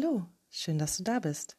[0.00, 1.56] Hallo, schön, dass du da bist.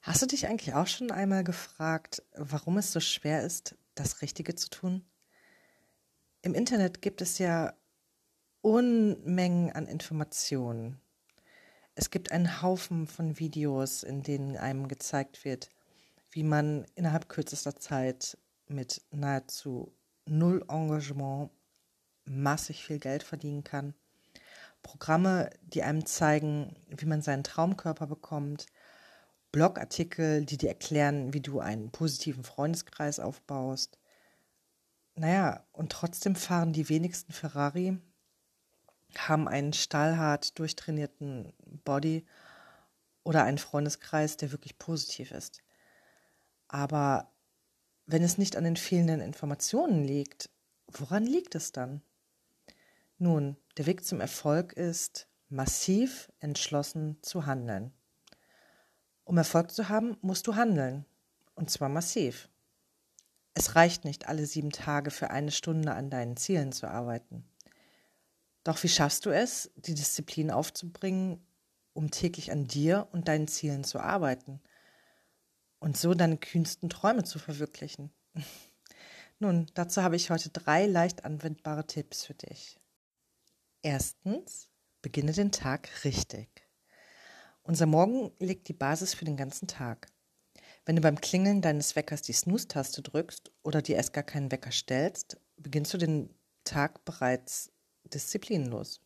[0.00, 4.54] Hast du dich eigentlich auch schon einmal gefragt, warum es so schwer ist, das Richtige
[4.54, 5.04] zu tun?
[6.40, 7.74] Im Internet gibt es ja
[8.62, 10.98] Unmengen an Informationen.
[11.94, 15.68] Es gibt einen Haufen von Videos, in denen einem gezeigt wird,
[16.30, 19.94] wie man innerhalb kürzester Zeit mit nahezu
[20.24, 21.50] null Engagement
[22.24, 23.92] massig viel Geld verdienen kann.
[24.88, 28.64] Programme, die einem zeigen, wie man seinen Traumkörper bekommt,
[29.52, 33.98] Blogartikel, die dir erklären, wie du einen positiven Freundeskreis aufbaust.
[35.14, 37.98] Naja, und trotzdem fahren die wenigsten Ferrari,
[39.14, 41.52] haben einen stahlhart durchtrainierten
[41.84, 42.26] Body
[43.24, 45.62] oder einen Freundeskreis, der wirklich positiv ist.
[46.66, 47.30] Aber
[48.06, 50.48] wenn es nicht an den fehlenden Informationen liegt,
[50.86, 52.00] woran liegt es dann?
[53.18, 57.92] Nun, der Weg zum Erfolg ist, massiv entschlossen zu handeln.
[59.24, 61.04] Um Erfolg zu haben, musst du handeln.
[61.54, 62.48] Und zwar massiv.
[63.54, 67.44] Es reicht nicht, alle sieben Tage für eine Stunde an deinen Zielen zu arbeiten.
[68.62, 71.44] Doch wie schaffst du es, die Disziplin aufzubringen,
[71.94, 74.60] um täglich an dir und deinen Zielen zu arbeiten
[75.80, 78.12] und so deine kühnsten Träume zu verwirklichen?
[79.40, 82.78] Nun, dazu habe ich heute drei leicht anwendbare Tipps für dich.
[83.82, 84.68] Erstens,
[85.02, 86.48] beginne den Tag richtig.
[87.62, 90.08] Unser Morgen legt die Basis für den ganzen Tag.
[90.84, 94.72] Wenn du beim Klingeln deines Weckers die Snooze-Taste drückst oder dir erst gar keinen Wecker
[94.72, 96.34] stellst, beginnst du den
[96.64, 97.70] Tag bereits
[98.02, 99.00] disziplinlos.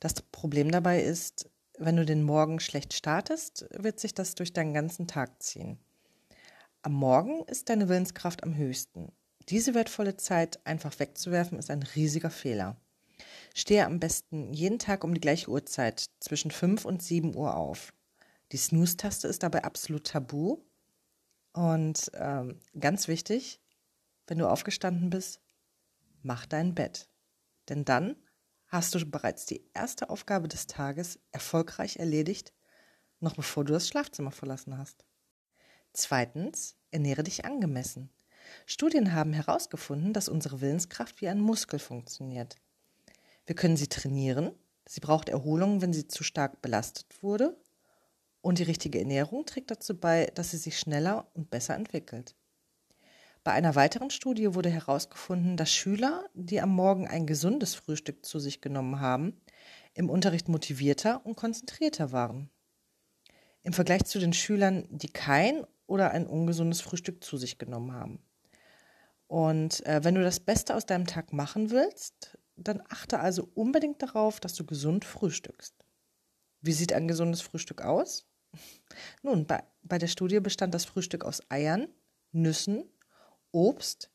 [0.00, 4.74] Das Problem dabei ist, wenn du den Morgen schlecht startest, wird sich das durch deinen
[4.74, 5.78] ganzen Tag ziehen.
[6.82, 9.12] Am Morgen ist deine Willenskraft am höchsten.
[9.48, 12.76] Diese wertvolle Zeit einfach wegzuwerfen, ist ein riesiger Fehler.
[13.54, 17.92] Stehe am besten jeden Tag um die gleiche Uhrzeit zwischen 5 und 7 Uhr auf.
[18.52, 20.58] Die Snooze-Taste ist dabei absolut tabu.
[21.52, 23.60] Und ähm, ganz wichtig,
[24.26, 25.40] wenn du aufgestanden bist,
[26.22, 27.08] mach dein Bett.
[27.68, 28.16] Denn dann
[28.68, 32.54] hast du bereits die erste Aufgabe des Tages erfolgreich erledigt,
[33.20, 35.04] noch bevor du das Schlafzimmer verlassen hast.
[35.92, 38.10] Zweitens, ernähre dich angemessen.
[38.66, 42.56] Studien haben herausgefunden, dass unsere Willenskraft wie ein Muskel funktioniert.
[43.52, 44.52] Wir können sie trainieren.
[44.86, 47.54] Sie braucht Erholung, wenn sie zu stark belastet wurde.
[48.40, 52.34] Und die richtige Ernährung trägt dazu bei, dass sie sich schneller und besser entwickelt.
[53.44, 58.38] Bei einer weiteren Studie wurde herausgefunden, dass Schüler, die am Morgen ein gesundes Frühstück zu
[58.38, 59.38] sich genommen haben,
[59.92, 62.48] im Unterricht motivierter und konzentrierter waren.
[63.64, 68.18] Im Vergleich zu den Schülern, die kein oder ein ungesundes Frühstück zu sich genommen haben.
[69.26, 74.02] Und äh, wenn du das Beste aus deinem Tag machen willst, dann achte also unbedingt
[74.02, 75.74] darauf, dass du gesund frühstückst.
[76.60, 78.26] Wie sieht ein gesundes Frühstück aus?
[79.22, 81.88] Nun, bei, bei der Studie bestand das Frühstück aus Eiern,
[82.32, 82.84] Nüssen,
[83.50, 84.10] Obst,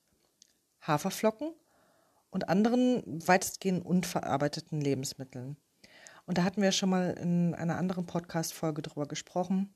[0.81, 1.53] Haferflocken
[2.29, 5.57] und anderen weitestgehend unverarbeiteten Lebensmitteln.
[6.25, 9.73] Und da hatten wir schon mal in einer anderen Podcast-Folge drüber gesprochen.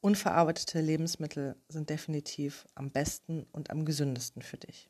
[0.00, 4.88] Unverarbeitete Lebensmittel sind definitiv am besten und am gesündesten für dich.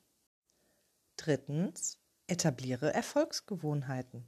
[1.17, 1.99] Drittens,
[2.31, 4.27] Etabliere Erfolgsgewohnheiten.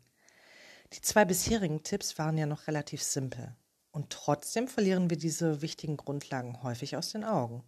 [0.92, 3.54] Die zwei bisherigen Tipps waren ja noch relativ simpel.
[3.92, 7.62] Und trotzdem verlieren wir diese wichtigen Grundlagen häufig aus den Augen.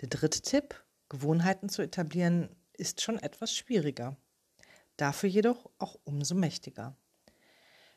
[0.00, 4.16] Der dritte Tipp, Gewohnheiten zu etablieren, ist schon etwas schwieriger.
[4.96, 6.96] Dafür jedoch auch umso mächtiger.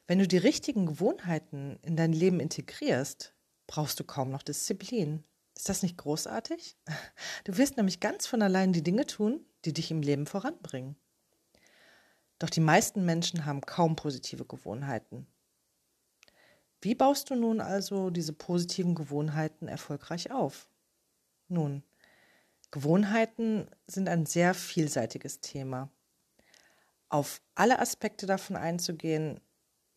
[0.05, 3.33] Wenn du die richtigen Gewohnheiten in dein Leben integrierst,
[3.67, 5.23] brauchst du kaum noch Disziplin.
[5.55, 6.77] Ist das nicht großartig?
[7.45, 10.97] Du wirst nämlich ganz von allein die Dinge tun, die dich im Leben voranbringen.
[12.39, 15.27] Doch die meisten Menschen haben kaum positive Gewohnheiten.
[16.81, 20.67] Wie baust du nun also diese positiven Gewohnheiten erfolgreich auf?
[21.47, 21.83] Nun,
[22.71, 25.89] Gewohnheiten sind ein sehr vielseitiges Thema.
[27.07, 29.39] Auf alle Aspekte davon einzugehen,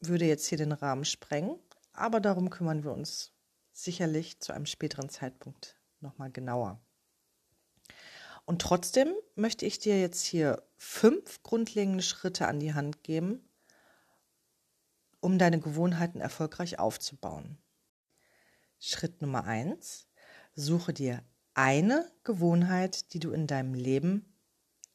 [0.01, 1.59] würde jetzt hier den Rahmen sprengen,
[1.93, 3.33] aber darum kümmern wir uns
[3.73, 6.81] sicherlich zu einem späteren Zeitpunkt nochmal genauer.
[8.47, 13.47] Und trotzdem möchte ich dir jetzt hier fünf grundlegende Schritte an die Hand geben,
[15.21, 17.59] um deine Gewohnheiten erfolgreich aufzubauen.
[18.79, 20.07] Schritt Nummer eins:
[20.55, 24.33] Suche dir eine Gewohnheit, die du in deinem Leben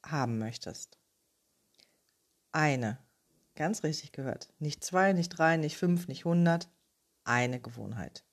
[0.01, 0.98] haben möchtest.
[2.53, 3.00] Eine.
[3.56, 4.53] Ganz richtig gehört.
[4.59, 6.69] Nicht zwei, nicht drei, nicht fünf, nicht hundert.
[7.25, 8.24] Eine Gewohnheit.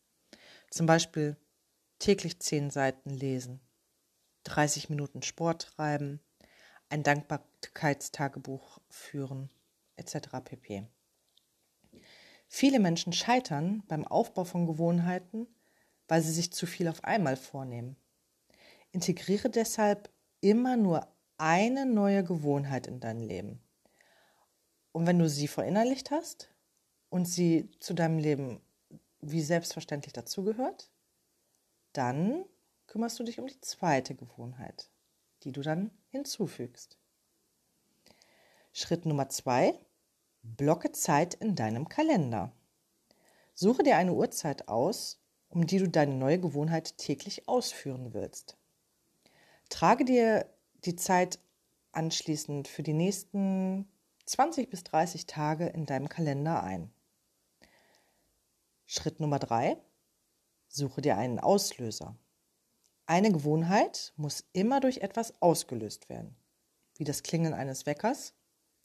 [0.70, 1.36] Zum Beispiel
[1.98, 3.60] täglich zehn Seiten lesen
[4.44, 6.20] 30 Minuten Sport treiben,
[6.88, 9.50] ein Dankbarkeitstagebuch führen,
[9.96, 10.28] etc.
[10.44, 10.86] pp.
[12.48, 15.46] Viele Menschen scheitern beim Aufbau von Gewohnheiten,
[16.06, 17.96] weil sie sich zu viel auf einmal vornehmen.
[18.90, 21.06] Integriere deshalb immer nur
[21.36, 23.60] eine neue Gewohnheit in dein Leben.
[24.92, 26.50] Und wenn du sie verinnerlicht hast
[27.10, 28.60] und sie zu deinem Leben
[29.20, 30.90] wie selbstverständlich dazugehört,
[31.92, 32.44] dann
[32.88, 34.90] kümmerst du dich um die zweite Gewohnheit,
[35.44, 36.98] die du dann hinzufügst.
[38.72, 39.78] Schritt Nummer zwei,
[40.42, 42.52] blocke Zeit in deinem Kalender.
[43.54, 48.56] Suche dir eine Uhrzeit aus, um die du deine neue Gewohnheit täglich ausführen willst.
[49.68, 50.46] Trage dir
[50.84, 51.38] die Zeit
[51.92, 53.88] anschließend für die nächsten
[54.26, 56.90] 20 bis 30 Tage in deinem Kalender ein.
[58.86, 59.76] Schritt Nummer drei,
[60.68, 62.16] suche dir einen Auslöser.
[63.08, 66.36] Eine Gewohnheit muss immer durch etwas ausgelöst werden,
[66.98, 68.34] wie das Klingeln eines Weckers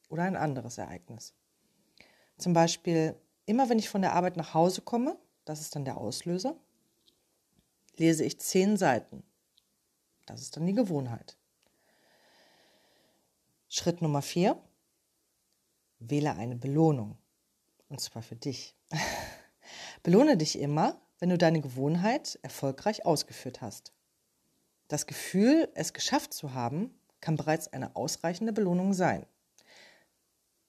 [0.07, 1.33] oder ein anderes Ereignis.
[2.37, 5.97] Zum Beispiel, immer wenn ich von der Arbeit nach Hause komme, das ist dann der
[5.97, 6.55] Auslöser,
[7.97, 9.23] lese ich zehn Seiten.
[10.25, 11.35] Das ist dann die Gewohnheit.
[13.67, 14.57] Schritt Nummer vier,
[15.99, 17.17] wähle eine Belohnung.
[17.89, 18.73] Und zwar für dich.
[20.01, 23.91] Belohne dich immer, wenn du deine Gewohnheit erfolgreich ausgeführt hast.
[24.93, 29.25] Das Gefühl, es geschafft zu haben, kann bereits eine ausreichende Belohnung sein.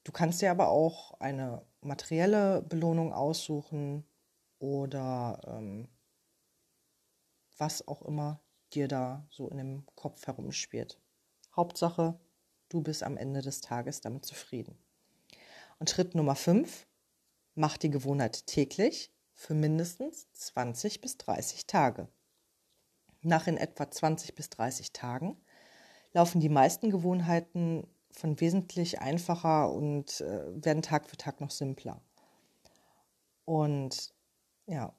[0.02, 4.02] Du kannst dir aber auch eine materielle Belohnung aussuchen
[4.58, 5.88] oder ähm,
[7.58, 8.40] was auch immer
[8.72, 10.98] dir da so in dem Kopf herumspielt.
[11.54, 12.18] Hauptsache,
[12.70, 14.78] du bist am Ende des Tages damit zufrieden.
[15.78, 16.86] Und Schritt Nummer 5,
[17.56, 22.08] mach die Gewohnheit täglich für mindestens 20 bis 30 Tage.
[23.24, 25.38] Nach in etwa 20 bis 30 Tagen
[26.12, 32.02] laufen die meisten Gewohnheiten von wesentlich einfacher und äh, werden Tag für Tag noch simpler.
[33.46, 34.14] Und
[34.66, 34.94] ja,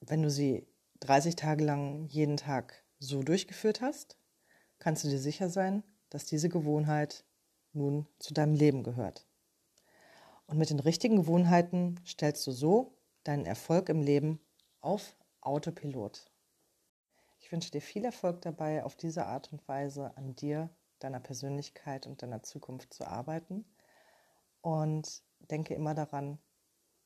[0.00, 0.66] wenn du sie
[1.00, 4.16] 30 Tage lang jeden Tag so durchgeführt hast,
[4.78, 7.24] kannst du dir sicher sein, dass diese Gewohnheit
[7.74, 9.26] nun zu deinem Leben gehört.
[10.46, 14.40] Und mit den richtigen Gewohnheiten stellst du so deinen Erfolg im Leben
[14.80, 16.30] auf Autopilot.
[17.46, 22.04] Ich wünsche dir viel Erfolg dabei, auf diese Art und Weise an dir, deiner Persönlichkeit
[22.08, 23.64] und deiner Zukunft zu arbeiten.
[24.62, 26.40] Und denke immer daran,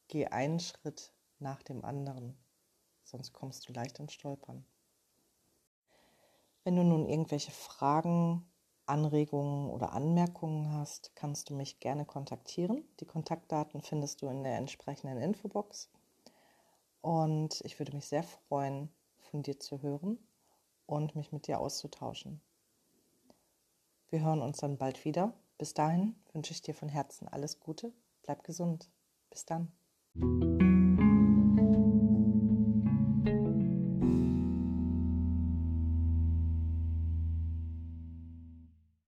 [0.08, 2.38] geh einen Schritt nach dem anderen,
[3.04, 4.64] sonst kommst du leicht ins Stolpern.
[6.64, 8.50] Wenn du nun irgendwelche Fragen,
[8.86, 12.88] Anregungen oder Anmerkungen hast, kannst du mich gerne kontaktieren.
[13.00, 15.90] Die Kontaktdaten findest du in der entsprechenden Infobox.
[17.02, 20.18] Und ich würde mich sehr freuen, von dir zu hören
[20.90, 22.40] und mich mit dir auszutauschen.
[24.10, 25.32] Wir hören uns dann bald wieder.
[25.56, 27.92] Bis dahin wünsche ich dir von Herzen alles Gute.
[28.22, 28.90] Bleib gesund.
[29.30, 29.70] Bis dann.